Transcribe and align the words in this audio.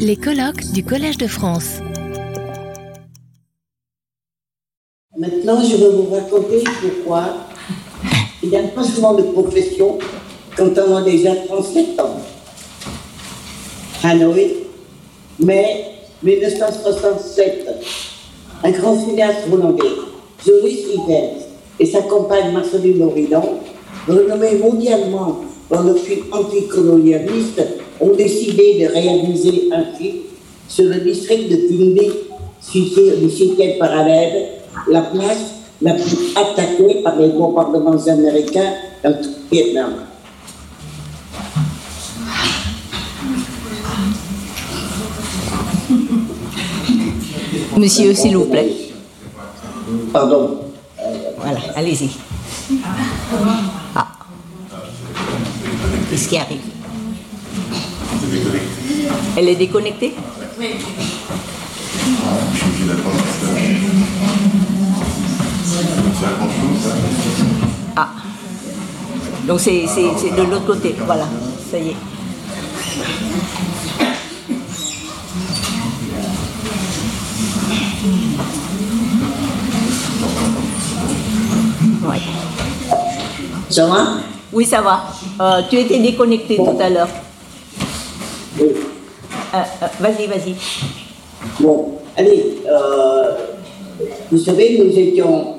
Les 0.00 0.16
colloques 0.16 0.72
du 0.72 0.84
Collège 0.84 1.18
de 1.18 1.28
France. 1.28 1.78
Maintenant, 5.16 5.62
je 5.62 5.76
vais 5.76 5.88
vous 5.88 6.12
raconter 6.12 6.64
pourquoi 6.80 7.28
il 8.42 8.48
y 8.48 8.56
a 8.56 8.60
un 8.62 8.70
changement 8.74 9.14
de 9.14 9.22
profession 9.22 9.98
quand 10.56 10.70
on 10.88 10.96
a 10.96 11.02
déjà 11.02 11.36
37 11.46 12.00
ans. 12.00 12.20
Hanoï, 14.02 14.64
mai 15.38 15.92
1967, 16.24 17.68
un 18.64 18.70
grand 18.72 18.98
cinéaste 18.98 19.46
hollandais, 19.52 19.84
Joris 20.44 20.86
Ivers, 20.92 21.36
et 21.78 21.86
sa 21.86 22.02
compagne 22.02 22.52
Marceline 22.52 22.98
Loridan, 22.98 23.60
renommés 24.08 24.56
mondialement 24.56 25.42
dans 25.70 25.82
le 25.82 25.94
film 25.94 26.26
anticolonialiste, 26.32 27.62
ont 28.00 28.14
décidé 28.14 28.78
de 28.80 28.92
réaliser 28.92 29.68
un 29.72 29.84
film 29.96 30.16
sur 30.68 30.84
le 30.84 31.00
district 31.00 31.50
de 31.50 31.56
situé 32.60 33.16
du 33.16 33.30
5 33.30 33.78
parallèle, 33.78 34.48
la 34.88 35.02
place 35.02 35.54
la 35.82 35.92
plus 35.92 36.34
attaquée 36.34 37.02
par 37.02 37.16
les 37.16 37.28
bombardements 37.28 38.06
américains 38.08 38.72
dans 39.04 39.12
tout 39.12 39.28
le 39.28 39.56
Vietnam. 39.56 39.92
Monsieur, 47.76 48.14
s'il 48.14 48.36
vous 48.36 48.46
plaît. 48.46 48.72
Pardon. 50.12 50.60
Voilà, 51.38 51.60
allez-y. 51.74 52.10
Ah. 53.94 54.06
Qu'est-ce 56.10 56.28
qui 56.28 56.38
arrive? 56.38 56.75
Elle 59.36 59.48
est 59.48 59.56
déconnectée 59.56 60.14
Ah. 67.96 68.08
Donc 69.46 69.60
c'est 69.60 69.82
de 69.82 70.42
l'autre 70.42 70.66
côté. 70.66 70.94
Voilà, 71.04 71.26
ça 71.70 71.78
y 71.78 71.90
est. 71.90 71.96
Ouais. 82.06 82.20
Ça 83.68 83.86
va? 83.86 84.04
Oui, 84.52 84.64
ça 84.64 84.80
va. 84.80 85.04
Euh, 85.40 85.62
tu 85.68 85.76
étais 85.76 85.98
déconnecté 85.98 86.56
tout 86.56 86.78
à 86.80 86.88
l'heure. 86.88 87.08
Euh, 89.56 89.60
euh, 89.82 89.86
vas-y, 90.00 90.26
vas-y. 90.26 90.54
Bon, 91.60 91.92
allez, 92.14 92.58
euh, 92.68 93.30
vous 94.30 94.36
savez, 94.38 94.78
nous 94.78 94.98
étions, 94.98 95.54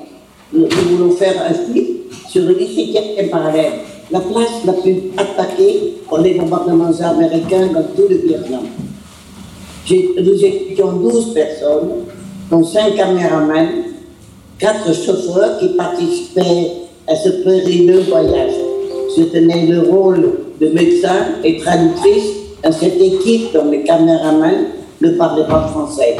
nous, 0.52 0.68
voulons 0.68 1.10
faire 1.16 1.34
un 1.42 1.52
film 1.52 1.86
sur 2.28 2.42
le 2.42 2.54
17e 2.54 3.28
parallèle, 3.28 3.72
la 4.12 4.20
place 4.20 4.64
la 4.64 4.74
plus 4.74 5.10
attaquée 5.16 5.94
par 6.08 6.20
les 6.20 6.34
bombardements 6.34 6.92
américains 7.00 7.66
dans 7.74 7.82
tout 7.96 8.08
le 8.08 8.18
Vietnam. 8.18 8.66
Nous 9.90 10.44
étions 10.44 10.92
12 10.92 11.34
personnes, 11.34 11.90
dont 12.50 12.62
5 12.62 12.94
caméramans, 12.94 13.68
4 14.60 14.94
chauffeurs 14.94 15.58
qui 15.58 15.70
participaient 15.70 16.72
à 17.08 17.16
ce 17.16 17.30
périlleux 17.42 18.02
voyage. 18.08 18.52
Je 19.16 19.24
tenais 19.24 19.66
le 19.66 19.80
rôle 19.80 20.38
de 20.60 20.68
médecin 20.68 21.16
et 21.42 21.58
traductrice 21.58 22.37
dans 22.62 22.72
cette 22.72 23.00
équipe 23.00 23.52
dont 23.52 23.70
les 23.70 23.82
caméramans 23.82 24.66
ne 25.00 25.10
parlaient 25.10 25.46
pas 25.46 25.68
français. 25.68 26.16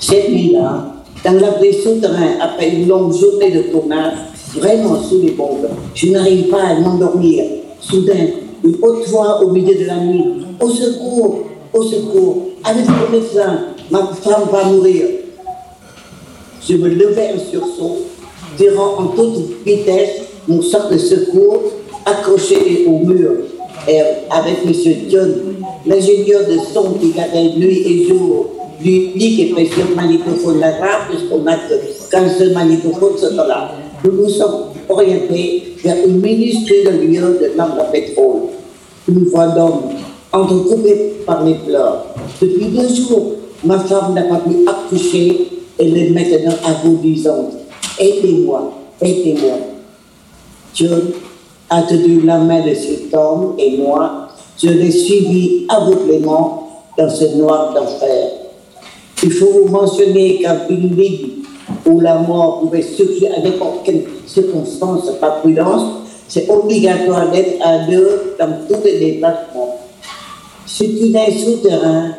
Cette 0.00 0.30
nuit-là, 0.30 0.94
dans 1.24 1.40
l'abri 1.40 1.72
souterrain, 1.72 2.38
après 2.40 2.70
une 2.70 2.88
longue 2.88 3.14
journée 3.14 3.50
de 3.50 3.62
tournage, 3.70 4.14
vraiment 4.56 5.00
sous 5.00 5.20
les 5.20 5.30
bombes, 5.30 5.68
je 5.94 6.08
n'arrive 6.08 6.48
pas 6.48 6.62
à 6.62 6.74
m'endormir. 6.74 7.44
Soudain, 7.80 8.26
une 8.64 8.76
haute 8.82 9.06
voix 9.08 9.42
au 9.42 9.50
milieu 9.50 9.74
de 9.74 9.84
la 9.86 9.96
nuit. 9.96 10.24
Au 10.60 10.68
secours, 10.68 11.44
au 11.72 11.82
secours, 11.82 12.48
avec 12.64 12.84
le 12.86 13.18
médecin, 13.18 13.60
ma 13.90 14.06
femme 14.06 14.48
va 14.50 14.64
mourir. 14.64 15.06
Je 16.68 16.76
me 16.76 16.88
levai 16.88 17.30
un 17.34 17.38
sursaut, 17.38 17.98
tirant 18.56 18.98
en 18.98 19.06
toute 19.08 19.64
vitesse 19.64 20.22
mon 20.48 20.62
sac 20.62 20.90
de 20.92 20.98
secours 20.98 21.62
accroché 22.04 22.86
au 22.86 22.98
mur. 23.06 23.30
Avec 24.30 24.58
M. 24.64 24.72
John, 25.10 25.34
l'ingénieur 25.86 26.42
de 26.48 26.56
son 26.72 26.92
qui 27.00 27.10
gardait 27.10 27.52
nuit 27.56 27.82
et 27.84 28.08
jour, 28.08 28.46
l'unique 28.82 29.40
et 29.40 29.46
précieux 29.46 29.84
magnétophone 29.96 30.60
la 30.60 30.70
rare, 30.70 31.08
puisqu'on 31.10 31.40
n'a 31.40 31.56
que- 31.56 32.10
qu'un 32.10 32.28
seul 32.28 32.52
magnétophone 32.52 33.12
ce 33.18 33.26
temps-là. 33.26 33.72
Nous 34.04 34.12
nous 34.12 34.28
sommes 34.28 34.66
orientés 34.88 35.74
vers 35.82 35.96
une 36.06 36.20
minuscule 36.20 36.90
lieu 37.00 37.38
de 37.40 37.58
lampe 37.58 37.78
à 37.80 37.84
pétrole. 37.84 38.42
Une 39.08 39.24
voix 39.24 39.48
d'homme, 39.48 39.82
entrecoupée 40.32 41.14
par 41.26 41.44
les 41.44 41.54
pleurs. 41.54 42.06
Depuis 42.40 42.66
deux 42.66 42.88
jours, 42.94 43.32
ma 43.64 43.78
femme 43.80 44.14
n'a 44.14 44.22
pas 44.22 44.36
pu 44.36 44.64
accoucher. 44.66 45.48
Elle 45.78 45.96
est 45.96 46.10
maintenant 46.10 46.54
agonisante. 46.64 47.52
Aidez-moi, 47.98 48.72
aidez-moi. 49.00 49.58
John 50.74 51.02
a 51.72 51.82
tenu 51.82 52.20
la 52.20 52.36
main 52.38 52.60
de 52.60 52.74
cet 52.74 53.14
homme 53.14 53.54
et 53.58 53.78
moi, 53.78 54.28
je 54.62 54.68
l'ai 54.68 54.90
suivi 54.90 55.66
aveuglément 55.70 56.68
dans 56.98 57.08
ce 57.08 57.24
noir 57.36 57.72
d'enfer. 57.72 58.28
Il 59.22 59.32
faut 59.32 59.46
vous 59.46 59.68
mentionner 59.68 60.40
qu'un 60.40 60.66
building 60.68 61.28
où 61.86 62.00
la 62.00 62.16
mort 62.18 62.60
pouvait 62.60 62.82
surgir 62.82 63.30
à 63.34 63.40
n'importe 63.40 63.84
quelle 63.84 64.04
circonstance 64.26 65.10
par 65.18 65.40
prudence, 65.40 65.82
c'est 66.28 66.50
obligatoire 66.50 67.30
d'être 67.30 67.56
à 67.64 67.86
deux 67.90 68.34
dans 68.38 68.52
tous 68.68 68.84
les 68.84 68.98
déplacements. 68.98 69.78
Ce 70.66 70.84
tunnel 70.84 71.32
souterrain 71.32 72.10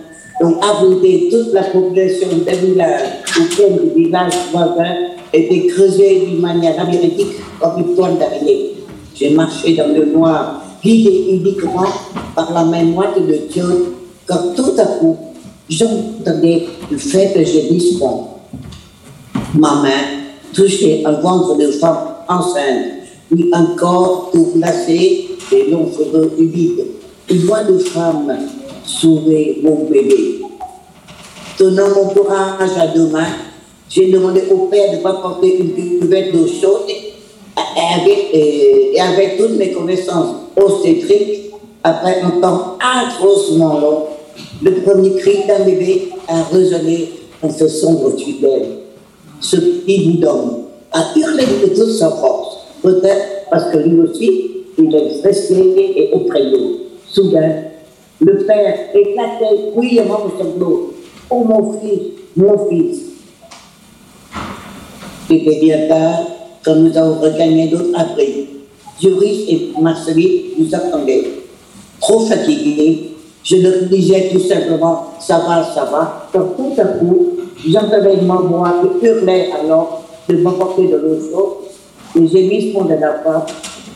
dont 0.42 0.56
abrité 0.62 1.30
toute 1.30 1.54
la 1.54 1.64
population 1.64 2.28
des 2.44 2.56
villages 2.56 3.02
ou 3.38 3.56
quelques 3.56 3.96
villages 3.96 4.34
voisins 4.52 4.96
était 5.32 5.68
creusé 5.68 6.26
d'une 6.26 6.42
manière 6.42 6.76
labyrinthique 6.76 7.36
comme 7.60 7.78
une 7.78 7.96
toile 7.96 8.18
d'araignée. 8.18 8.73
J'ai 9.16 9.30
marché 9.32 9.76
dans 9.76 9.88
le 9.88 10.06
noir, 10.06 10.62
guidé 10.84 11.28
uniquement 11.30 11.86
par 12.36 12.52
la 12.52 12.64
main 12.64 12.84
moite 12.84 13.20
de 13.20 13.40
Dieu, 13.52 13.96
quand 14.26 14.56
tout 14.56 14.74
à 14.78 14.86
coup, 14.86 15.18
j'entendais 15.70 16.68
le 16.90 16.98
faible 16.98 17.46
gémissement. 17.46 18.40
Ma 19.54 19.76
main 19.76 20.02
touchait 20.54 21.04
un 21.06 21.14
ventre 21.14 21.58
de 21.58 21.68
femme 21.72 22.16
enceinte, 22.28 22.86
puis 23.30 23.50
un 23.54 23.76
corps 23.78 24.30
tout 24.34 24.52
glacé 24.56 25.30
et 25.52 25.70
longs 25.70 25.92
cheveux 25.92 26.32
humides. 26.38 26.86
Une 27.30 27.40
voix 27.40 27.64
de 27.64 27.78
femme 27.78 28.36
sauvait 28.86 29.58
mon 29.64 29.86
bébé. 29.86 30.42
Tenant 31.58 31.90
mon 31.90 32.08
courage 32.08 32.72
à 32.80 32.88
deux 32.88 33.08
mains, 33.08 33.28
j'ai 33.90 34.12
demandé 34.12 34.44
au 34.52 34.66
père 34.68 34.98
de 34.98 35.04
m'apporter 35.04 35.60
une 35.60 36.00
cuvette 36.00 36.34
d'eau 36.34 36.48
chaude 36.48 36.90
avec, 37.84 38.30
et 38.34 39.00
avec 39.00 39.38
toutes 39.38 39.58
mes 39.58 39.72
connaissances 39.72 40.36
obstétriques, 40.56 41.52
après 41.84 42.22
un 42.22 42.40
temps 42.40 42.78
atrocement 42.80 43.80
long, 43.80 44.04
le 44.62 44.72
premier 44.82 45.16
cri 45.16 45.40
d'un 45.48 45.66
bébé 45.66 46.10
a 46.28 46.44
résonné 46.44 47.10
dans 47.42 47.52
ce 47.52 47.68
sombre 47.68 48.16
tunnel. 48.16 48.78
Ce 49.42 49.58
petit 49.58 50.06
bout 50.06 50.18
d'homme 50.20 50.64
a 50.92 51.06
hurlé 51.16 51.44
de 51.62 51.76
toute 51.76 51.92
sa 51.92 52.10
force, 52.10 52.58
peut-être 52.82 53.50
parce 53.52 53.72
que 53.72 53.78
lui 53.78 54.00
aussi, 54.00 54.52
il 54.78 54.96
est 54.96 55.18
stressé 55.18 55.56
et 55.76 56.16
effrayé. 56.16 56.88
Soudain, 57.10 57.54
le 58.20 58.38
père 58.46 58.76
éclatait 58.94 59.72
bruyamment 59.76 60.26
de 60.26 60.44
sanglots. 60.44 60.94
Oh 61.30 61.44
mon 61.44 61.74
fils, 61.74 62.00
mon 62.36 62.70
fils. 62.70 63.02
C'était 65.28 65.60
bien 65.60 65.88
tard 65.88 66.33
quand 66.64 66.76
nous 66.76 66.98
avons 66.98 67.20
regagné 67.20 67.70
notre 67.70 68.00
abri. 68.00 68.48
Joris 69.02 69.46
et 69.50 69.70
Marceline 69.80 70.42
nous 70.58 70.74
attendaient. 70.74 71.26
Trop 72.00 72.20
fatigués, 72.22 73.12
je 73.44 73.58
leur 73.58 73.84
disais 73.90 74.30
tout 74.32 74.40
simplement 74.40 75.14
ça 75.20 75.40
va, 75.40 75.64
ça 75.74 75.86
va. 75.86 76.28
Quand 76.32 76.56
tout 76.56 76.74
à 76.80 76.86
coup, 76.86 77.30
j'entendais 77.68 78.22
ma 78.22 78.36
voix 78.36 78.76
qui 79.00 79.06
hurlait 79.06 79.50
alors 79.52 80.04
de 80.28 80.38
m'apporter 80.38 80.88
de 80.88 80.96
l'eau 80.96 81.18
chaude. 81.20 81.54
Les 82.16 82.28
gémissements 82.28 82.86
de 82.86 82.94
la 82.94 83.16
femme, 83.24 83.44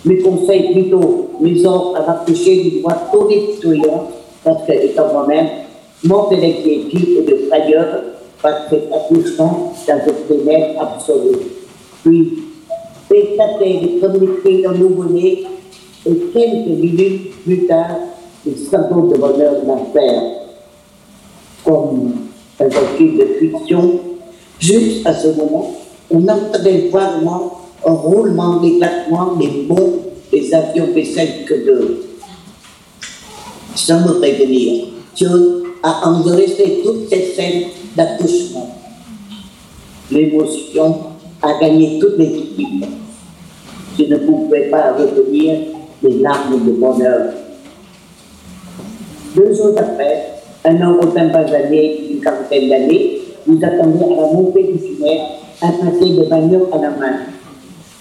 mes 0.05 0.19
conseils 0.19 0.73
plutôt, 0.73 1.29
mes 1.39 1.65
ordres 1.65 1.97
à 1.97 2.07
m'approcher 2.07 2.63
d'une 2.63 2.81
voix 2.81 2.97
tonitruante, 3.11 4.09
parce 4.43 4.65
que, 4.65 4.71
étant 4.71 5.13
moi-même, 5.13 5.47
morte 6.03 6.31
d'inquiétude 6.31 7.19
et 7.19 7.21
de 7.21 7.47
frayeur, 7.47 7.85
par 8.41 8.69
cet 8.69 8.91
accouchement 8.93 9.73
dans 9.87 9.99
ce 10.05 10.33
ténèbre 10.33 10.81
absolu. 10.81 11.37
Puis, 12.03 12.46
de 13.09 13.99
communiquer 13.99 14.63
dans 14.63 14.73
nouveau-né, 14.73 15.43
et 16.05 16.15
quelques 16.33 16.67
minutes 16.67 17.43
plus 17.43 17.67
tard, 17.67 17.97
des 18.45 18.55
symbole 18.55 19.09
de 19.09 19.17
bonheur 19.17 19.55
d'affaires, 19.65 20.23
comme 21.65 22.13
un 22.59 22.69
film 22.97 23.17
de 23.17 23.25
fiction. 23.39 23.99
Juste 24.59 25.05
à 25.05 25.13
ce 25.13 25.27
moment, 25.29 25.73
on 26.09 26.27
entendait 26.27 26.89
vaguement 26.91 27.61
un 27.85 27.91
roulement, 27.91 28.61
l'éclatement 28.61 29.35
des 29.35 29.65
bombes 29.67 30.01
des 30.31 30.53
avions 30.53 30.87
B-5 30.87 31.47
Sans 33.75 33.99
me 34.01 34.19
prévenir, 34.19 34.87
John 35.15 35.63
a 35.83 36.09
enregistré 36.09 36.81
toute 36.83 37.09
cette 37.09 37.35
scène 37.35 37.63
d'accouchement. 37.95 38.75
L'émotion 40.11 41.06
a 41.41 41.59
gagné 41.59 41.99
toute 41.99 42.17
l'équipe. 42.17 42.85
Je 43.97 44.03
ne 44.03 44.17
pouvais 44.17 44.69
pas 44.69 44.93
retenir 44.93 45.59
les 46.03 46.19
larmes 46.19 46.65
de 46.65 46.71
bonheur. 46.71 47.33
Deux 49.35 49.53
jours 49.53 49.73
après, 49.77 50.37
un 50.65 50.81
homme 50.81 50.99
aux 51.01 51.07
pas 51.07 51.21
années, 51.21 52.11
une 52.11 52.19
quarantaine 52.19 52.69
d'années, 52.69 53.21
nous 53.45 53.57
attendait 53.63 54.05
à 54.05 54.21
la 54.21 54.33
montée 54.33 54.63
du 54.63 54.79
tunnel, 54.79 55.19
un 55.61 55.71
paquet 55.71 56.09
de 56.11 56.23
bagnole 56.29 56.67
à 56.71 56.77
la 56.77 56.89
main. 56.91 57.17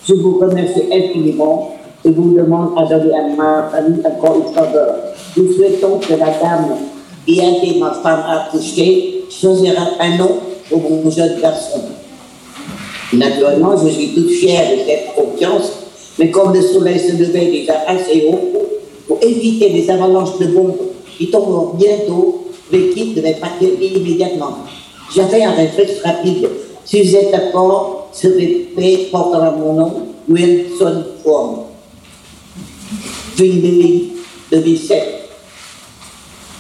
Je 0.07 0.15
vous 0.15 0.39
remercie 0.39 0.83
infiniment 0.93 1.77
et 2.05 2.11
vous 2.11 2.35
demande 2.35 2.71
à 2.79 2.85
donner 2.85 3.15
à 3.15 3.29
ma 3.37 3.69
famille 3.71 4.01
encore 4.05 4.37
une 4.47 4.55
faveur. 4.55 4.95
Nous 5.37 5.53
souhaitons 5.53 5.99
que 5.99 6.13
la 6.13 6.27
dame 6.27 6.77
qui 7.27 7.41
a 7.41 7.51
été 7.51 7.79
ma 7.79 7.93
femme 7.93 8.23
accouchée 8.29 9.25
choisira 9.31 9.83
un 10.01 10.17
nom 10.17 10.31
pour 10.71 10.91
mon 10.91 11.11
jeune 11.11 11.41
garçon. 11.41 11.81
Naturellement, 13.13 13.77
je 13.77 13.89
suis 13.89 14.15
toute 14.15 14.31
fière 14.31 14.71
de 14.73 14.79
cette 14.85 15.15
confiance, 15.15 15.73
mais 16.19 16.31
comme 16.31 16.53
le 16.53 16.61
soleil 16.61 16.99
se 16.99 17.13
levait 17.13 17.47
déjà 17.47 17.85
assez 17.87 18.27
haut, 18.29 18.53
pour 19.07 19.19
éviter 19.23 19.69
les 19.69 19.89
avalanches 19.89 20.39
de 20.39 20.47
bombes 20.47 20.77
qui 21.17 21.31
tomberont 21.31 21.75
bientôt, 21.75 22.47
l'équipe 22.73 23.15
devait 23.15 23.35
partir 23.35 23.69
immédiatement. 23.81 24.59
J'avais 25.15 25.45
un 25.45 25.53
réflexe 25.53 26.03
rapide. 26.05 26.49
Si 26.85 27.07
cet 27.07 27.33
accord 27.33 28.09
serait 28.13 28.67
fait 28.77 29.09
portera 29.13 29.53
mon 29.53 29.75
nom, 29.75 29.93
Wilson 30.29 31.05
Form. 31.23 31.59
2007. 33.39 35.03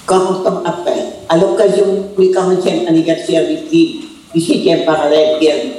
40 0.06 0.46
ans 0.46 0.62
après, 0.64 0.92
à 1.28 1.36
l'occasion 1.36 2.04
du 2.16 2.26
40e 2.28 2.86
anniversaire 2.86 3.44
du 3.48 3.56
du 4.34 4.40
7e 4.40 4.84
parallèle 4.84 5.38
Pierre 5.40 5.64
du 5.64 5.70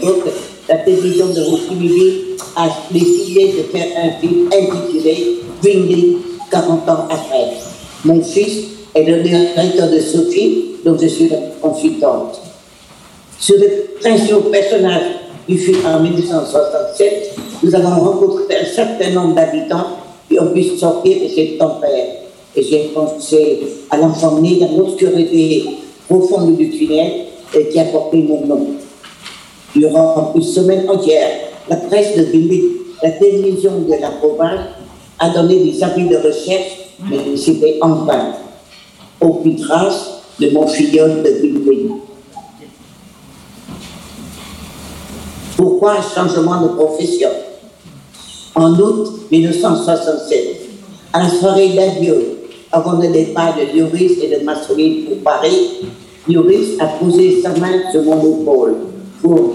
la 0.69 0.77
télévision 0.77 1.27
de 1.27 1.41
Rocky 1.41 2.27
a 2.55 2.69
décidé 2.91 3.53
de 3.53 3.63
faire 3.77 3.87
un 4.03 4.19
film 4.19 4.49
intitulé 4.51 5.39
Wingly 5.63 6.17
40 6.51 6.89
ans 6.89 7.05
après. 7.09 7.53
Mon 8.03 8.21
fils 8.21 8.65
est 8.93 9.03
le 9.03 9.21
directeur 9.21 9.89
de 9.89 9.99
film, 9.99 10.61
dont 10.83 10.97
je 10.97 11.07
suis 11.07 11.29
la 11.29 11.37
consultante. 11.61 12.41
Sur 13.39 13.55
le 13.57 13.99
principal 14.01 14.41
personnage 14.51 15.03
du 15.47 15.57
film 15.57 15.79
en 15.85 15.99
1967, 16.01 17.35
nous 17.63 17.75
avons 17.75 18.03
rencontré 18.03 18.57
un 18.61 18.65
certain 18.65 19.11
nombre 19.11 19.35
d'habitants 19.35 19.87
qui 20.29 20.39
ont 20.39 20.51
pu 20.51 20.63
sortir 20.63 21.17
de 21.23 21.27
cette 21.33 21.57
tempête. 21.57 22.23
Et 22.55 22.63
j'ai 22.63 22.91
pensé 22.93 23.59
à 23.89 23.97
né 23.97 24.59
dans 24.59 24.77
l'obscurité 24.77 25.65
profonde 26.09 26.57
du 26.57 26.69
tunnel 26.71 27.25
et 27.53 27.69
qui 27.69 27.79
a 27.79 27.85
porté 27.85 28.17
mon 28.17 28.45
nom. 28.45 28.67
Durant 29.75 30.33
une 30.35 30.41
semaine 30.41 30.89
entière, 30.89 31.29
la 31.69 31.75
presse 31.75 32.15
de 32.17 32.23
Billy, 32.23 32.63
la 33.03 33.11
télévision 33.11 33.79
de 33.81 33.91
la 33.99 34.09
province, 34.11 34.61
a 35.19 35.29
donné 35.29 35.63
des 35.63 35.83
avis 35.83 36.07
de 36.07 36.15
recherche, 36.17 36.95
mais 37.09 37.35
c'était 37.35 37.77
en 37.81 38.05
vain. 38.05 38.33
Aucune 39.19 39.59
trace 39.59 40.21
de 40.39 40.49
mon 40.51 40.67
filleul 40.67 41.23
de 41.23 41.31
Billy. 41.41 41.91
Pourquoi 45.55 45.97
un 45.97 46.01
changement 46.01 46.61
de 46.61 46.67
profession? 46.69 47.29
En 48.55 48.73
août 48.79 49.09
1967, 49.31 50.61
à 51.13 51.23
la 51.23 51.29
soirée 51.29 51.69
d'adieu, 51.69 52.37
avant 52.71 52.93
le 52.93 53.07
départ 53.07 53.55
de 53.55 53.77
Lloris 53.77 54.13
et 54.21 54.37
de 54.37 54.43
Massoline 54.43 55.05
pour 55.05 55.17
Paris, 55.19 55.87
Lloris 56.27 56.79
a 56.79 56.87
posé 56.87 57.41
sa 57.41 57.49
main 57.49 57.91
sur 57.91 58.03
mon 58.03 58.19
épaule 58.19 58.75
pour, 59.21 59.53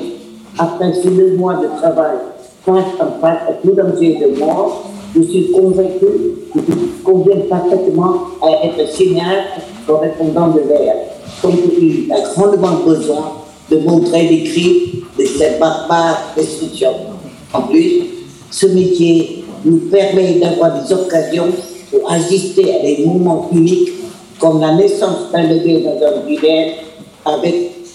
après 0.59 0.93
ces 0.94 1.11
deux 1.11 1.37
mois 1.37 1.55
de 1.55 1.69
travail 1.81 2.17
face 2.64 2.85
en 3.00 3.20
face 3.20 3.38
à 3.49 3.53
tout 3.62 3.73
danger 3.75 4.19
de 4.20 4.38
mort, 4.38 4.85
je 5.14 5.23
suis 5.23 5.50
convaincu 5.50 6.06
que 6.55 6.61
je 6.69 7.05
conviens 7.05 7.41
parfaitement 7.49 8.14
à 8.41 8.67
être 8.67 8.88
cinéaste 8.88 9.67
correspondant 9.87 10.49
de 10.49 10.61
l'air, 10.61 10.94
comme 11.41 11.56
il 11.81 12.11
a 12.12 12.20
grandement 12.35 12.85
besoin 12.87 13.32
de 13.70 13.79
montrer 13.79 14.29
les 14.29 14.44
cris 14.44 15.03
de 15.19 15.25
cette 15.25 15.59
barbare 15.59 16.32
destruction. 16.37 16.91
En 17.53 17.62
plus, 17.62 18.03
ce 18.50 18.67
métier 18.67 19.44
nous 19.64 19.79
permet 19.91 20.35
d'avoir 20.35 20.82
des 20.82 20.93
occasions 20.93 21.49
pour 21.91 22.11
assister 22.11 22.75
à 22.75 22.82
des 22.82 23.05
moments 23.05 23.49
uniques 23.53 23.91
comme 24.38 24.61
la 24.61 24.75
naissance 24.75 25.31
d'un 25.32 25.47
bébé 25.47 25.85
dans 25.85 26.06
un 26.06 26.26
village 26.26 26.73
avec 27.25 27.55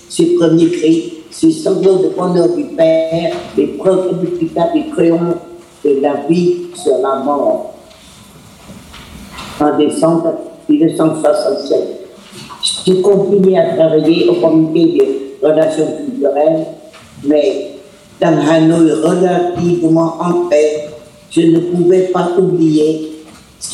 ses 0.10 0.36
premiers 0.36 0.70
cris, 0.70 1.14
ses 1.32 1.52
sanglots 1.52 1.98
de 1.98 2.10
bonheur 2.10 2.50
du 2.56 2.64
Père, 2.76 3.34
les 3.58 3.68
preuves 3.68 4.14
indiscutables 4.14 4.74
du 4.74 4.90
crayon 4.92 5.20
de 5.84 6.00
la 6.02 6.16
vie 6.30 6.68
sur 6.74 6.98
la 7.00 7.24
mort. 7.24 7.74
En 9.60 9.78
décembre 9.78 10.34
1967, 10.70 12.08
je 12.86 12.94
continue 13.02 13.58
à 13.58 13.76
travailler 13.76 14.28
au 14.30 14.36
comité 14.36 14.98
des 14.98 15.48
relations 15.48 15.88
culturelles, 15.98 16.66
mais 17.24 17.72
dans 18.20 18.38
Hanoï 18.50 18.92
relativement 18.92 20.16
en 20.20 20.48
paix, 20.50 20.90
je 21.32 21.42
ne 21.42 21.60
pouvais 21.60 22.08
pas 22.14 22.32
oublier 22.38 23.12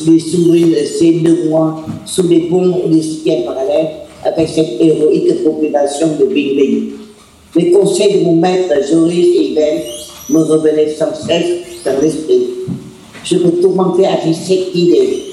les 0.06 0.20
souvenirs 0.20 0.68
de 0.68 0.86
ces 0.86 1.20
deux 1.20 1.50
mois 1.50 1.84
sous 2.06 2.28
les 2.28 2.42
ponts 2.50 2.88
du 2.88 3.02
ciel 3.02 3.46
parallèle 3.46 3.88
avec 4.24 4.48
cette 4.48 4.80
héroïque 4.80 5.44
population 5.44 6.08
de 6.20 6.26
Bing 6.26 6.94
Les 7.56 7.72
conseils 7.72 8.20
de 8.20 8.26
mon 8.26 8.36
maître 8.38 8.74
Joris 8.90 9.28
et 9.36 9.54
Ben 9.54 9.82
me 10.30 10.42
revenaient 10.42 10.90
sans 10.90 11.14
cesse 11.14 11.84
dans 11.86 12.02
l'esprit. 12.02 12.48
Je 13.24 13.38
me 13.38 13.62
tourmentais 13.62 14.08
avec 14.08 14.34
cette 14.34 14.74
idée. 14.74 15.24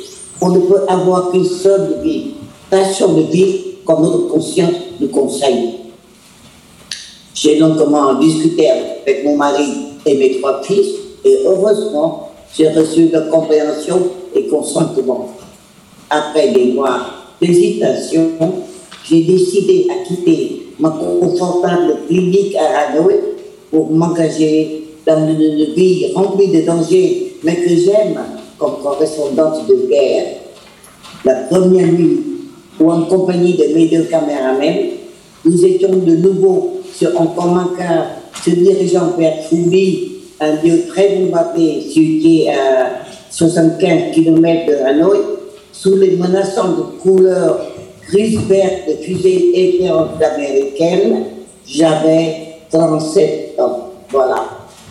On 0.42 0.50
ne 0.50 0.60
peut 0.60 0.82
avoir 0.86 1.30
qu'une 1.30 1.46
seule 1.46 2.00
vie, 2.02 2.32
passion 2.68 3.14
de 3.14 3.22
vie 3.22 3.60
comme 3.86 4.02
notre 4.02 4.28
conscience 4.28 4.74
nous 5.00 5.08
conseille. 5.08 5.76
J'ai 7.34 7.58
longuement 7.58 8.14
discuté 8.14 8.68
avec 8.68 9.24
mon 9.24 9.36
mari 9.36 9.64
et 10.04 10.14
mes 10.14 10.40
trois 10.40 10.62
fils 10.62 10.88
et 11.24 11.38
heureusement, 11.46 12.32
j'ai 12.54 12.68
reçu 12.68 13.08
leur 13.08 13.30
compréhension 13.30 13.98
et 14.34 14.46
consentement. 14.46 15.28
Après 16.10 16.48
des 16.48 16.72
mois 16.72 17.00
d'hésitation, 17.40 18.32
j'ai 19.08 19.22
décidé 19.22 19.86
à 19.90 20.06
quitter 20.06 20.59
ma 20.80 20.90
confortable 20.90 21.98
clinique 22.08 22.56
à 22.56 22.90
Hanoï 22.90 23.16
pour 23.70 23.90
m'engager 23.90 24.84
dans 25.06 25.28
une 25.28 25.74
vie 25.74 26.12
remplie 26.14 26.48
de 26.48 26.62
dangers, 26.62 27.36
mais 27.44 27.56
que 27.56 27.68
j'aime 27.68 28.18
comme 28.58 28.76
correspondante 28.82 29.66
de 29.68 29.88
guerre. 29.88 30.24
La 31.24 31.34
première 31.50 31.86
nuit, 31.86 32.20
où 32.78 32.90
en 32.90 33.02
compagnie 33.02 33.54
de 33.54 33.74
mes 33.74 33.86
deux 33.88 34.04
caméramens, 34.04 34.90
nous 35.44 35.64
étions 35.64 35.96
de 35.96 36.16
nouveau 36.16 36.80
sur 36.94 37.08
un 37.20 37.26
commun 37.26 37.70
car 37.78 38.06
se 38.42 38.50
dirigeant 38.50 39.12
vers 39.18 39.44
Foubi, 39.44 40.12
un 40.40 40.52
lieu 40.62 40.86
très 40.88 41.16
bombardé, 41.16 41.80
situé 41.82 42.48
à 42.48 43.02
75 43.30 44.14
km 44.14 44.66
de 44.66 44.74
Hanoï, 44.86 45.18
sous 45.72 45.96
les 45.96 46.16
menaçantes 46.16 46.98
couleurs 47.02 47.69
gris-verte 48.10 48.88
de 48.88 48.94
fusées 49.02 49.50
éclairantes 49.54 50.22
américaines, 50.22 51.24
j'avais 51.66 52.56
37 52.70 53.58
ans. 53.60 53.90
Voilà 54.10 54.44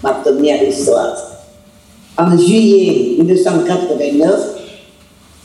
ma 0.04 0.14
première 0.14 0.64
histoire. 0.64 1.16
En 2.18 2.38
juillet 2.38 3.16
1989, 3.18 4.60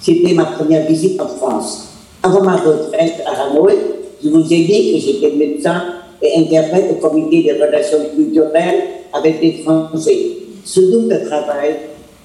c'était 0.00 0.34
ma 0.34 0.44
première 0.44 0.86
visite 0.86 1.20
en 1.20 1.28
France. 1.28 1.88
Avant 2.22 2.42
ma 2.42 2.56
retraite 2.56 3.22
à 3.26 3.42
Hanoï, 3.42 3.74
je 4.22 4.28
vous 4.28 4.52
ai 4.52 4.64
dit 4.64 4.92
que 4.92 4.98
j'étais 5.00 5.36
médecin 5.36 5.82
et 6.22 6.38
interprète 6.38 6.86
au 6.90 6.94
comité 6.94 7.42
des 7.42 7.52
relations 7.52 7.98
culturelles 8.14 8.82
avec 9.12 9.40
les 9.42 9.62
Français. 9.62 10.18
Ce 10.64 10.80
double 10.80 11.24
travail 11.26 11.76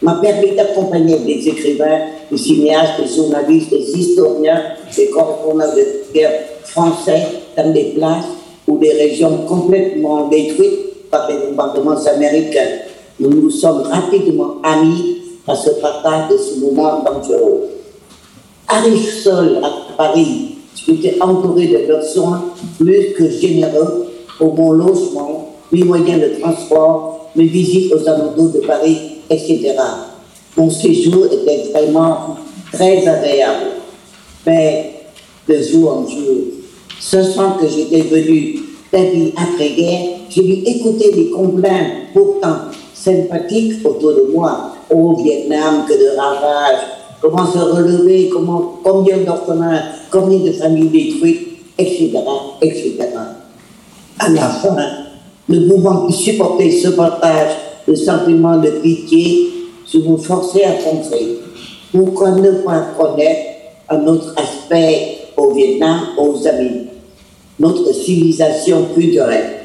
m'a 0.01 0.15
permis 0.15 0.55
d'accompagner 0.55 1.17
des 1.19 1.47
écrivains, 1.47 1.99
des 2.31 2.37
cinéastes, 2.37 3.01
des 3.01 3.13
journalistes, 3.13 3.69
des 3.69 3.97
historiens, 3.97 4.61
des 4.95 5.09
correspondants 5.09 5.75
de 5.75 6.13
guerre 6.13 6.31
français 6.63 7.23
dans 7.57 7.71
des 7.71 7.93
places 7.95 8.25
ou 8.67 8.77
des 8.77 8.91
régions 8.91 9.45
complètement 9.47 10.27
détruites 10.27 11.09
par 11.09 11.29
les 11.29 11.47
bombardements 11.47 12.05
américains. 12.05 12.79
Nous 13.19 13.29
nous 13.29 13.49
sommes 13.49 13.81
rapidement 13.81 14.55
amis 14.63 15.17
à 15.47 15.55
ce 15.55 15.71
partage 15.81 16.29
de 16.29 16.37
ce 16.37 16.59
moment 16.59 17.03
dangereux. 17.03 17.69
arrive 18.67 19.11
seul 19.11 19.59
à 19.63 19.71
Paris, 19.97 20.55
j'étais 20.75 21.21
entouré 21.21 21.67
de 21.67 21.87
leurs 21.87 22.03
soins 22.03 22.45
plus 22.77 23.13
que 23.17 23.29
généreux 23.29 24.05
pour 24.37 24.55
mon 24.55 24.71
logement, 24.71 25.55
mes 25.71 25.83
moyens 25.83 26.21
de 26.21 26.39
transport, 26.39 27.29
mes 27.35 27.45
visites 27.45 27.91
aux 27.93 28.07
alentours 28.07 28.49
de 28.49 28.59
Paris, 28.59 29.08
etc. 29.29 29.75
Mon 30.57 30.69
séjour 30.69 31.25
était 31.25 31.69
vraiment 31.71 32.35
très 32.71 33.07
agréable. 33.07 33.65
Mais 34.45 34.93
de 35.47 35.61
jour 35.61 35.97
en 35.97 36.07
jour, 36.07 36.37
ce 36.99 37.23
soir 37.23 37.57
que 37.57 37.67
j'étais 37.67 38.01
venu 38.01 38.59
d'habiller 38.91 39.33
après-guerre, 39.37 40.01
j'ai 40.29 40.43
dû 40.43 40.53
écouter 40.65 41.11
des 41.11 41.29
complaintes 41.29 42.11
pourtant 42.13 42.57
sympathiques 42.93 43.85
autour 43.85 44.13
de 44.13 44.31
moi. 44.33 44.71
Au 44.89 45.15
Vietnam, 45.15 45.85
que 45.87 45.93
de 45.93 46.17
ravages, 46.17 46.79
comment 47.21 47.45
se 47.45 47.59
relever, 47.59 48.29
comment, 48.29 48.79
combien 48.83 49.17
d'orphelins, 49.19 49.83
combien 50.09 50.39
de 50.39 50.51
familles 50.51 50.89
détruites, 50.89 51.47
etc., 51.77 52.11
etc. 52.61 52.97
À 54.17 54.29
la 54.29 54.49
fin, 54.49 54.75
ne 55.47 55.69
pouvant 55.69 56.05
plus 56.05 56.13
supporter 56.13 56.71
ce 56.71 56.89
partage 56.89 57.51
de 57.89 57.95
sentiments 57.95 58.57
de 58.57 58.69
pitié, 58.69 59.49
je 59.91 59.97
vous 59.97 60.17
forçais 60.17 60.63
à 60.63 60.73
penser 60.73 61.39
pourquoi 61.91 62.31
ne 62.31 62.51
pas 62.63 62.93
connaître 62.95 63.41
un 63.89 64.05
autre 64.05 64.35
aspect 64.37 65.17
au 65.35 65.51
Vietnam, 65.51 66.09
aux 66.19 66.47
amis, 66.47 66.81
notre 67.59 67.91
civilisation 67.91 68.85
culturelle. 68.93 69.61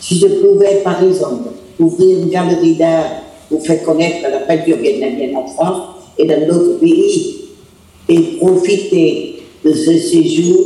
Si 0.00 0.18
je 0.20 0.28
pouvais, 0.28 0.82
par 0.84 1.02
exemple, 1.02 1.48
ouvrir 1.80 2.20
une 2.20 2.28
galerie 2.28 2.76
d'art 2.76 3.10
pour 3.48 3.66
faire 3.66 3.82
connaître 3.82 4.28
la 4.30 4.38
peinture 4.40 4.76
vietnamienne 4.76 5.36
en 5.36 5.46
France 5.48 5.82
et 6.16 6.26
dans 6.26 6.46
d'autres 6.46 6.78
pays, 6.78 7.40
et 8.08 8.20
profiter 8.38 9.42
de 9.64 9.72
ce 9.72 9.98
séjour 9.98 10.58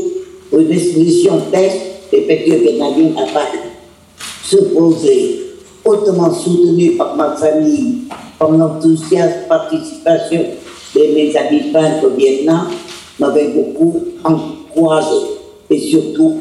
pour 0.51 0.59
une 0.59 0.73
exposition 0.73 1.41
test 1.53 1.77
des 2.13 2.23
peintures 2.23 2.59
vietnamiennes 2.59 3.15
à 3.17 3.33
Paris, 3.33 3.59
ce 4.43 4.57
projet, 4.57 5.48
hautement 5.89 6.33
soutenu 6.33 6.93
par 6.97 7.17
ma 7.17 7.35
famille, 7.37 8.03
par 8.39 8.51
l'enthousiaste 8.51 9.49
participation 9.49 10.45
de 10.95 11.01
mes 11.15 11.37
amis 11.37 11.73
peintres 11.73 12.07
au 12.07 12.17
Vietnam, 12.17 12.69
m'avait 13.19 13.49
beaucoup 13.49 14.05
encouragé 14.25 15.17
et 15.71 15.79
surtout 15.79 16.37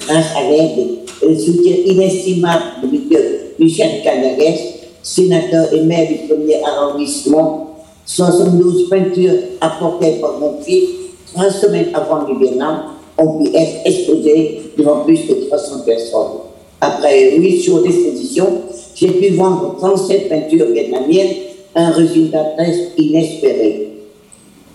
grâce 0.00 0.36
à 0.36 0.42
l'aide 0.48 0.78
et 1.22 1.28
le 1.28 1.38
soutien 1.38 1.74
inestimable 1.84 2.62
de. 2.82 3.42
Michel 3.58 4.02
Canagues, 4.02 4.58
sénateur 5.02 5.72
et 5.72 5.82
maire 5.82 6.08
du 6.08 6.26
premier 6.26 6.62
arrondissement, 6.64 7.76
72 8.06 8.88
peintures 8.88 9.34
apportées 9.60 10.18
par 10.20 10.38
mon 10.38 10.60
fils 10.62 10.88
trois 11.32 11.50
semaines 11.50 11.88
avant 11.94 12.26
le 12.26 12.38
Vietnam 12.38 12.82
ont 13.18 13.38
pu 13.38 13.54
être 13.54 13.86
exposées 13.86 14.72
devant 14.76 15.04
plus 15.04 15.26
de 15.28 15.46
300 15.46 15.80
personnes. 15.84 16.40
Après 16.80 17.36
huit 17.36 17.62
jours 17.62 17.82
d'exposition, 17.82 18.62
j'ai 19.02 19.10
pu 19.10 19.34
vendre 19.34 19.74
37 19.78 20.28
peintures 20.28 20.66
vietnamiennes, 20.72 21.34
un 21.74 21.90
résultat 21.90 22.52
très 22.56 22.72
inespéré. 22.96 23.88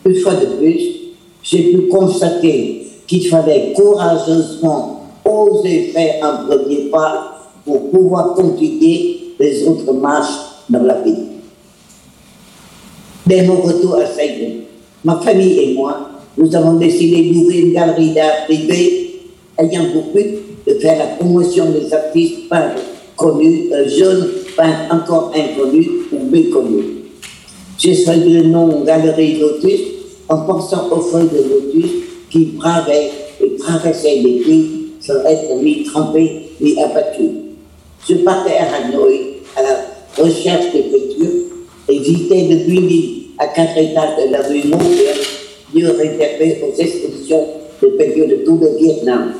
Une 0.05 0.15
fois 0.15 0.33
de 0.33 0.57
plus, 0.57 0.81
j'ai 1.41 1.71
pu 1.71 1.87
constater 1.87 2.87
qu'il 3.07 3.25
fallait 3.29 3.71
courageusement 3.73 5.03
oser 5.23 5.91
faire 5.93 6.25
un 6.25 6.45
premier 6.45 6.89
pas 6.89 7.37
pour 7.63 7.89
pouvoir 7.89 8.33
continuer 8.33 9.33
les 9.39 9.65
autres 9.65 9.93
marches 9.93 10.35
dans 10.69 10.83
la 10.83 11.01
vie. 11.01 11.15
Dès 13.25 13.43
mon 13.43 13.61
retour 13.61 13.95
à 13.95 14.07
Saigon, 14.07 14.55
ma 15.05 15.21
famille 15.21 15.57
et 15.59 15.73
moi, 15.73 16.09
nous 16.37 16.53
avons 16.53 16.73
décidé 16.73 17.31
d'ouvrir 17.31 17.65
une 17.65 17.73
galerie 17.73 18.11
d'art 18.11 18.45
privée 18.45 19.21
ayant 19.57 19.85
pour 19.93 20.13
but 20.13 20.65
de 20.67 20.73
faire 20.79 20.97
la 20.97 21.05
promotion 21.15 21.71
des 21.71 21.93
artistes 21.93 22.49
peintres 22.49 22.81
connus, 23.17 23.69
un 23.73 23.87
jeune 23.87 24.27
peintre 24.55 24.93
encore 24.93 25.33
inconnu 25.35 25.89
ou 26.11 26.29
méconnu. 26.29 26.83
J'ai 27.77 27.95
choisi 27.95 28.29
le 28.29 28.43
nom 28.43 28.83
Galerie 28.83 29.39
Lotus 29.39 29.81
en 30.29 30.37
pensant 30.37 30.89
aux 30.91 31.01
feuilles 31.01 31.29
de 31.29 31.49
lotus 31.49 31.91
qui 32.29 32.45
bravaient 32.57 33.11
et 33.41 33.55
traversaient 33.57 34.15
les 34.15 34.39
pays 34.39 34.93
sans 35.01 35.23
être 35.25 35.55
ni 35.61 35.83
trempés 35.83 36.49
ni 36.61 36.81
abattus. 36.81 37.31
Je 38.07 38.15
partais 38.15 38.57
à 38.57 38.75
Hanoï 38.75 39.41
à 39.55 39.61
la 39.63 40.23
recherche 40.23 40.71
des 40.73 40.83
peintures 40.83 41.45
et 41.89 41.99
visitais 41.99 42.43
depuis 42.43 42.79
l'île 42.79 43.23
à 43.37 43.47
quatre 43.47 43.77
étages 43.77 44.17
de 44.17 44.31
la 44.31 44.41
rue 44.41 44.67
Montréal, 44.67 45.17
lieu 45.73 45.91
réservé 45.91 46.63
aux 46.63 46.79
expositions 46.79 47.45
de 47.81 47.87
peintures 47.89 48.27
de 48.27 48.35
tout 48.45 48.59
le 48.61 48.77
Vietnam. 48.77 49.33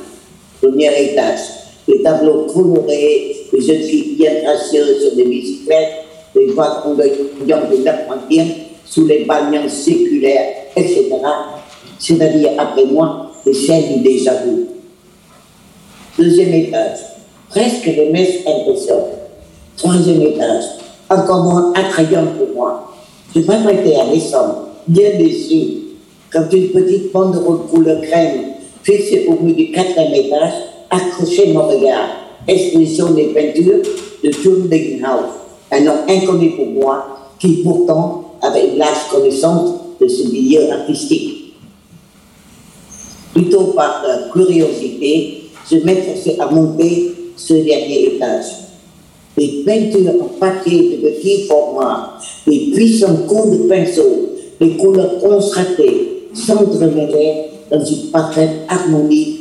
Premier 0.60 0.90
étage, 1.10 1.40
les 1.88 2.02
tableaux 2.02 2.46
colorés, 2.52 3.36
les 3.52 3.60
jeunes 3.60 3.82
filles 3.82 4.16
bien 4.16 4.42
gracieuses 4.42 5.02
sur 5.02 5.16
des 5.16 5.24
bicyclettes, 5.24 6.04
les 6.36 6.46
vagues 6.52 6.86
ondoyantes 6.86 7.70
de 7.70 7.84
la 7.84 7.94
frontière, 7.98 8.46
sous 8.84 9.06
les 9.06 9.24
bannières 9.24 9.68
séculaires, 9.68 10.54
etc. 10.76 11.08
C'est-à-dire, 11.98 12.50
après 12.58 12.84
moi, 12.84 13.32
les 13.44 13.54
scènes 13.54 13.96
du 13.96 14.00
déjà 14.00 14.34
vu. 14.34 14.66
Deuxième 16.18 16.52
étage, 16.52 16.98
presque 17.48 17.86
les 17.86 18.10
messes 18.10 18.46
impressionnantes. 18.46 19.14
Troisième 19.76 20.22
étage, 20.22 20.64
encore 21.08 21.44
moins 21.44 21.72
attrayant 21.74 22.26
pour 22.36 22.54
moi. 22.54 22.92
Je 23.34 23.40
m'apprêtais 23.40 23.94
à 23.96 24.06
descendre, 24.06 24.68
bien 24.86 25.16
déçu, 25.18 25.78
quand 26.30 26.52
une 26.52 26.70
petite 26.70 27.12
banderole 27.12 27.66
couleur 27.70 28.00
crème, 28.02 28.52
fixée 28.82 29.26
au 29.28 29.34
bout 29.34 29.52
du 29.52 29.70
quatrième 29.70 30.14
étage, 30.14 30.52
accrochait 30.90 31.52
mon 31.52 31.66
regard. 31.68 32.08
Exposition 32.46 33.10
des 33.10 33.26
peintures 33.26 33.82
de 34.24 34.30
Thun 34.30 35.04
House, 35.04 35.30
un 35.70 35.80
nom 35.80 35.92
inconnu 36.08 36.52
pour 36.52 36.66
moi, 36.66 37.04
qui 37.38 37.62
pourtant 37.62 38.34
avait 38.40 38.68
une 38.68 38.78
large 38.78 39.08
connaissance 39.10 39.74
de 40.00 40.08
ce 40.08 40.28
milieu 40.30 40.70
artistique. 40.70 41.54
Plutôt 43.34 43.72
par 43.76 44.02
curiosité, 44.32 45.42
je 45.70 45.76
m'efforçais 45.78 46.36
à 46.40 46.46
monter 46.46 47.12
ce 47.36 47.54
dernier 47.54 48.14
étage. 48.14 48.46
Les 49.36 49.62
peintures 49.64 50.14
en 50.20 50.28
papier 50.40 50.96
de 50.96 51.08
petit 51.08 51.42
format, 51.46 52.18
les 52.46 52.72
puissants 52.72 53.16
coups 53.28 53.58
de 53.58 53.68
pinceau, 53.68 54.30
les 54.60 54.76
couleurs 54.76 55.18
constatées, 55.20 56.24
s'entremêlaient 56.34 57.50
dans 57.70 57.84
une 57.84 58.10
parfaite 58.10 58.50
harmonie, 58.68 59.37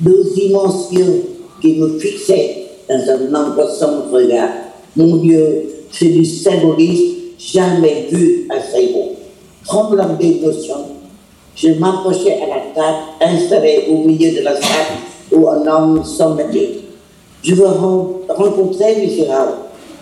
deux 0.00 0.32
dimensions 0.34 1.20
qui 1.60 1.76
me 1.76 1.98
fixaient 1.98 2.66
dans 2.88 3.10
un 3.10 3.34
angoissant 3.34 4.04
regard. 4.12 4.50
Mon 4.94 5.16
Dieu, 5.16 5.68
c'est 5.90 6.08
du 6.08 6.24
symbolisme 6.24 7.16
jamais 7.38 8.06
vu 8.10 8.46
à 8.50 8.60
Saigon. 8.60 9.10
Tremblant 9.64 10.14
d'émotion, 10.18 10.76
je 11.54 11.68
m'approchais 11.70 12.40
à 12.42 12.46
la 12.46 12.62
table 12.74 12.98
installée 13.20 13.84
au 13.90 14.04
milieu 14.04 14.32
de 14.32 14.42
la 14.42 14.54
salle 14.54 14.96
où 15.32 15.48
un 15.48 15.66
homme 15.66 16.04
sommeillait. 16.04 16.80
Je 17.42 17.54
veux 17.54 17.66
rencontrer 17.66 19.02
M. 19.02 19.10
Rao, 19.28 19.48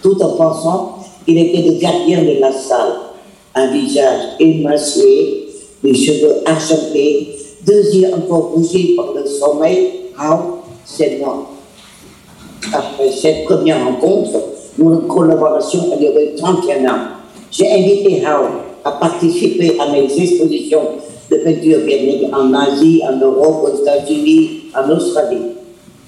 tout 0.02 0.20
en 0.22 0.36
pensant 0.36 0.98
qu'il 1.24 1.38
était 1.38 1.62
le 1.62 1.78
gardien 1.78 2.22
de 2.22 2.40
la 2.40 2.52
salle. 2.52 2.92
Un 3.54 3.70
visage 3.70 4.20
émacié, 4.40 5.48
les 5.82 5.94
cheveux 5.94 6.42
argentés, 6.44 7.36
deux 7.66 7.94
yeux 7.94 8.09
encore 8.14 8.52
rougis 8.54 8.94
par 8.97 9.12
le 9.14 9.26
sommeil. 9.26 10.11
Rao, 10.16 10.62
c'est 10.85 11.18
moi. 11.18 11.50
Après 12.73 13.11
cette 13.11 13.44
première 13.44 13.85
rencontre, 13.85 14.38
notre 14.78 15.06
collaboration 15.06 15.92
a 15.92 15.97
duré 15.97 16.35
31 16.37 16.85
ans. 16.87 16.99
J'ai 17.50 17.71
invité 17.71 18.25
Hao 18.25 18.44
à 18.85 18.92
participer 18.92 19.78
à 19.78 19.90
mes 19.92 20.04
expositions 20.04 20.83
de 21.30 21.37
peinture 21.37 21.80
vietnamienne 21.80 22.35
en 22.35 22.52
Asie, 22.52 23.00
en 23.09 23.16
Europe, 23.16 23.68
aux 23.71 23.83
États-Unis, 23.83 24.64
en 24.76 24.90
Australie. 24.90 25.52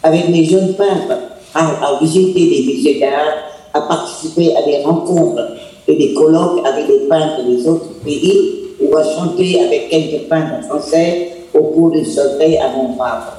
Avec 0.02 0.28
mes 0.28 0.44
jeunes 0.44 0.74
peintres, 0.74 1.18
Hao 1.54 1.70
a 1.82 1.98
visité 2.00 2.40
des 2.40 2.62
musées 2.66 3.00
d'art, 3.00 3.34
a 3.72 3.80
participé 3.82 4.54
à 4.56 4.62
des 4.62 4.82
rencontres 4.84 5.42
et 5.88 5.96
des 5.96 6.14
colloques 6.14 6.66
avec 6.66 6.86
des 6.86 7.06
peintres 7.08 7.44
des 7.46 7.66
autres 7.68 7.92
pays, 8.04 8.52
ou 8.80 8.94
a 8.96 9.04
chanté 9.04 9.60
avec 9.60 9.88
quelques 9.88 10.28
peintres 10.28 10.66
français 10.68 11.35
au 11.56 11.62
cours 11.64 11.90
de 11.90 12.04
soirée 12.04 12.58
à 12.58 12.68
Montmartre. 12.70 13.38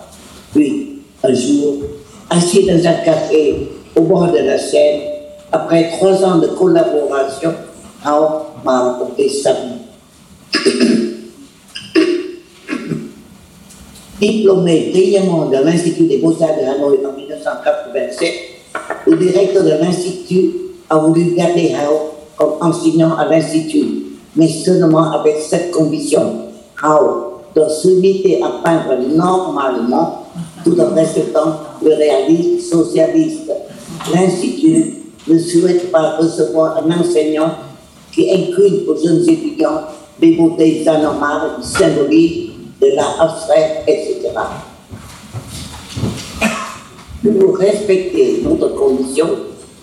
Puis, 0.53 0.99
un 1.23 1.33
jour, 1.33 1.75
assis 2.29 2.65
dans 2.65 2.87
un 2.87 2.93
café 3.05 3.69
au 3.95 4.01
bord 4.01 4.31
de 4.31 4.39
la 4.39 4.57
Seine, 4.57 5.01
après 5.51 5.91
trois 5.91 6.23
ans 6.25 6.37
de 6.37 6.47
collaboration, 6.47 7.53
Hao 8.03 8.45
m'a 8.63 8.91
apporté 8.91 9.29
sa 9.29 9.53
vie. 9.53 9.59
Diplômé 14.19 14.89
brillamment 14.91 15.45
de 15.45 15.57
l'Institut 15.57 16.07
des 16.07 16.17
Beaux-Arts 16.17 16.57
de 16.59 16.65
Hanoï 16.65 17.05
en 17.05 17.15
1987, 17.15 18.33
le 19.05 19.15
directeur 19.15 19.63
de 19.63 19.69
l'Institut 19.69 20.51
a 20.89 20.97
voulu 20.97 21.35
garder 21.35 21.73
Hao 21.73 22.13
comme 22.35 22.55
enseignant 22.61 23.15
à 23.15 23.25
l'Institut, 23.25 24.05
mais 24.35 24.47
seulement 24.47 25.11
avec 25.11 25.37
cette 25.39 25.71
condition. 25.71 26.33
Hao 26.81 27.26
doit 27.57 27.69
se 27.69 27.87
limiter 27.87 28.41
à 28.43 28.61
peindre 28.63 28.95
normalement 29.15 30.27
tout 30.63 30.79
en 30.79 30.93
respectant 30.93 31.59
le 31.83 31.93
réalisme 31.95 32.59
socialiste. 32.59 33.51
L'Institut 34.13 34.93
ne 35.27 35.39
souhaite 35.39 35.91
pas 35.91 36.17
recevoir 36.17 36.77
un 36.77 36.99
enseignant 36.99 37.51
qui 38.11 38.29
inclut 38.31 38.87
aux 38.87 38.95
jeunes 38.95 39.27
étudiants 39.27 39.81
des 40.19 40.35
beautés 40.35 40.87
anomales, 40.87 41.57
symboliques, 41.61 42.51
de 42.79 42.95
l'art 42.95 43.15
abstrait, 43.19 43.83
etc. 43.87 44.29
Pour 47.39 47.57
respecter 47.57 48.43
notre 48.43 48.75
condition, 48.75 49.29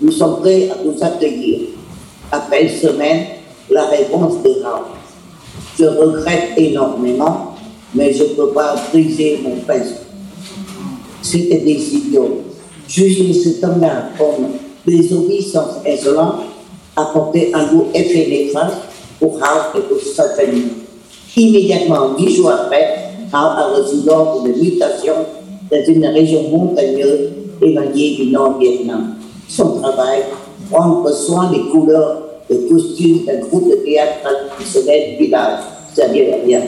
nous 0.01 0.13
sommes 0.13 0.41
prêts 0.41 0.71
à 0.71 0.77
vous 0.83 0.97
accueillir. 1.03 1.61
Après 2.31 2.63
une 2.63 2.69
semaine, 2.69 3.27
la 3.69 3.87
réponse 3.87 4.43
de. 4.43 4.55
Je 5.77 5.85
regrette 5.85 6.53
énormément, 6.57 7.54
mais 7.95 8.13
je 8.13 8.25
ne 8.25 8.29
peux 8.31 8.49
pas 8.49 8.75
briser 8.93 9.39
mon 9.43 9.57
pinceau. 9.67 10.03
C'était 11.23 11.59
des 11.59 11.95
idiots. 11.95 12.43
Juger 12.89 13.33
cet 13.33 13.65
homme-là 13.65 14.11
comme 14.19 14.47
désobéissance 14.87 15.77
insolente 15.87 16.43
apportait 16.97 17.51
un 17.55 17.67
goût 17.67 17.87
effet 17.95 18.27
néfaste 18.29 18.77
pour 19.19 19.39
Raoult 19.39 19.79
et 19.79 19.81
pour 19.83 20.01
sa 20.01 20.31
famille. 20.31 20.69
Immédiatement, 21.37 22.15
dix 22.19 22.37
jours 22.37 22.51
après, 22.51 23.11
Raoult 23.33 23.59
a 23.59 23.81
reçu 23.81 23.97
l'ordre 24.07 24.45
de 24.45 24.53
mutation 24.53 25.15
dans 25.71 25.85
une 25.87 26.07
région 26.07 26.43
montagneuse 26.51 27.31
éloignée 27.63 28.17
du 28.17 28.27
Nord-Vietnam. 28.31 29.15
Son 29.49 29.81
travail, 29.81 30.25
prendre 30.71 31.11
soin 31.13 31.51
des 31.51 31.71
couleurs 31.71 32.23
de 32.51 32.57
costumes 32.69 33.25
d'un 33.25 33.39
groupe 33.39 33.71
de 33.71 33.77
théâtre 33.77 34.19
traditionnel 34.23 35.17
village, 35.19 35.61
c'est-à-dire 35.93 36.35
rien. 36.45 36.61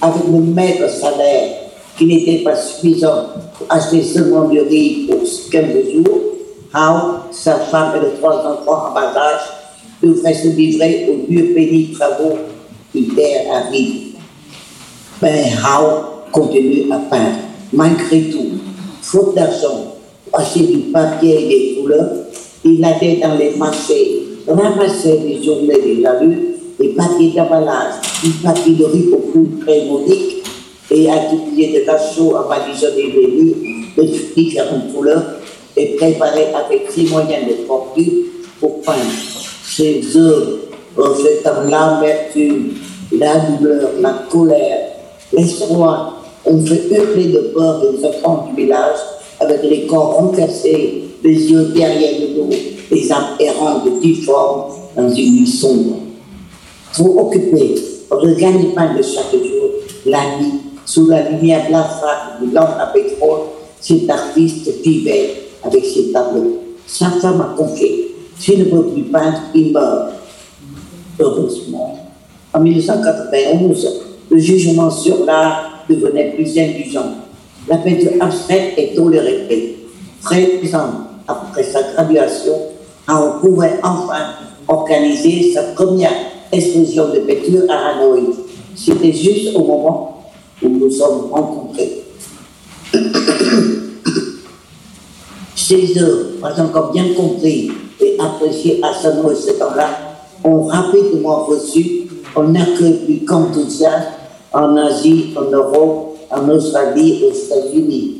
Avec 0.00 0.22
le 0.30 0.38
maigre 0.38 0.88
salaire 0.88 1.50
qui 1.96 2.06
n'était 2.06 2.44
pas 2.44 2.54
suffisant 2.54 3.26
pour 3.56 3.66
acheter 3.68 4.02
seulement 4.02 4.48
du 4.48 4.60
riz 4.60 5.08
pour 5.08 5.20
15 5.50 5.64
jours, 5.92 6.20
Hao, 6.72 7.20
sa 7.32 7.54
femme 7.56 7.94
et 7.96 8.04
les 8.04 8.20
trois 8.20 8.36
enfants 8.36 8.90
en 8.90 8.94
bas 8.94 9.12
âge 9.16 9.40
devraient 10.02 10.34
se 10.34 10.48
livrer 10.48 11.08
aux 11.10 11.26
vieux 11.28 11.54
pénibles 11.54 11.98
travaux 11.98 12.38
du 12.94 13.08
terre 13.14 13.52
aride. 13.52 14.14
Mais 15.20 15.50
Hao 15.64 16.22
continue 16.30 16.92
à 16.92 16.98
peindre, 16.98 17.38
malgré 17.72 18.30
tout. 18.30 18.50
Faute 19.02 19.34
d'argent 19.34 19.94
pour 20.30 20.40
acheter 20.40 20.66
du 20.66 20.78
papier 20.92 21.46
et 21.46 21.48
des 21.48 21.80
couleurs, 21.80 22.10
il 22.64 22.84
allait 22.84 23.16
dans 23.16 23.34
les 23.34 23.56
marchés, 23.56 24.22
ramassait 24.46 25.18
des 25.18 25.42
journées 25.42 25.80
déjà 25.82 26.20
lues, 26.20 26.57
des 26.78 26.88
papiers 26.88 27.32
d'emballage, 27.34 27.94
du 28.22 28.30
papier 28.30 28.74
de 28.74 28.84
riz 28.84 29.06
prix 29.10 29.48
très 29.64 29.84
modique, 29.86 30.38
et 30.90 31.10
attribuer 31.10 31.72
de 31.72 31.84
chaux 32.14 32.36
à 32.36 32.48
badigeonner 32.48 33.12
les 33.12 33.26
murs 33.26 33.56
de 33.96 34.34
différentes 34.34 34.92
couleurs 34.94 35.24
et 35.76 35.96
préparer 35.96 36.46
avec 36.54 36.90
ses 36.90 37.04
moyens 37.04 37.46
de 37.46 37.66
fortune 37.66 38.24
pour 38.60 38.80
peindre 38.80 38.98
ses 39.66 40.16
œuvres 40.16 40.58
reflétant 40.96 41.62
l'amertume, 41.68 42.74
la 43.12 43.38
douleur, 43.38 43.90
la 44.00 44.24
colère, 44.30 44.92
l'espoir. 45.32 46.24
On 46.44 46.64
fait 46.64 46.88
hurler 46.90 47.26
de 47.26 47.52
peur 47.54 47.82
les 47.82 48.04
enfants 48.04 48.48
du 48.48 48.62
village 48.62 48.98
avec 49.40 49.62
les 49.62 49.86
corps 49.86 50.14
renversés, 50.14 51.04
les 51.22 51.50
yeux 51.50 51.66
derrière 51.74 52.20
le 52.20 52.34
dos, 52.34 52.56
les 52.90 53.12
âmes 53.12 53.36
errantes 53.38 54.00
difformes 54.00 54.72
dans 54.96 55.08
une 55.10 55.40
nuit 55.40 55.46
sombre. 55.46 56.07
Trop 56.92 57.26
occupé 57.26 57.74
par 58.08 58.24
le 58.24 58.34
gagne-pain 58.34 58.94
de 58.94 59.02
chaque 59.02 59.32
jour, 59.32 59.70
la 60.06 60.36
nuit, 60.38 60.60
sous 60.84 61.06
la 61.06 61.28
lumière 61.28 61.68
blafarde 61.68 62.40
du 62.40 62.50
lampe 62.52 62.76
à 62.80 62.86
pétrole, 62.86 63.40
cet 63.80 64.08
artiste 64.08 64.70
vivait 64.82 65.34
avec 65.62 65.84
ses 65.84 66.12
tableaux. 66.12 66.62
Sa 66.86 67.10
femme 67.10 67.40
a 67.40 67.54
confié, 67.56 68.14
s'il 68.38 68.60
ne 68.60 68.64
peut 68.64 68.86
plus 68.86 69.02
peindre, 69.02 69.38
il 69.54 69.72
meurt. 69.72 70.12
Heureusement, 71.20 71.98
en 72.52 72.60
1991, 72.60 74.00
le 74.30 74.38
jugement 74.38 74.90
sur 74.90 75.24
l'art 75.24 75.84
devenait 75.88 76.32
plus 76.32 76.58
indulgent. 76.58 77.14
La 77.68 77.76
peinture 77.78 78.12
abstraite 78.20 78.74
est 78.76 78.94
tolérée. 78.94 79.76
13 80.22 80.74
ans 80.74 80.90
après 81.26 81.62
sa 81.62 81.82
graduation, 81.92 82.54
on 83.08 83.40
pouvait 83.40 83.78
enfin 83.82 84.32
organiser 84.66 85.52
sa 85.52 85.62
première 85.74 86.12
exposition 86.52 87.08
de 87.08 87.20
peinture 87.20 87.62
à 87.68 87.90
Hanoï. 87.90 88.34
C'était 88.74 89.12
juste 89.12 89.54
au 89.54 89.64
moment 89.64 90.30
où 90.62 90.68
nous 90.68 90.90
sommes 90.90 91.30
rencontrés. 91.30 92.02
Ces 95.54 95.98
œuvres, 95.98 96.40
pas 96.40 96.60
encore 96.60 96.92
bien 96.92 97.12
compris 97.14 97.70
et 98.00 98.16
appréciées 98.18 98.80
à 98.82 98.92
ce 98.94 99.08
temps-là, 99.58 99.88
ont 100.44 100.62
rapidement 100.62 101.44
reçu 101.44 102.08
un 102.36 102.54
accueil 102.54 103.04
plus 103.04 103.24
qu'enthousiaste 103.26 104.08
en 104.52 104.76
Asie, 104.76 105.34
en 105.36 105.50
Europe, 105.50 106.16
en 106.30 106.48
Australie, 106.48 107.24
aux 107.24 107.32
États-Unis. 107.34 108.14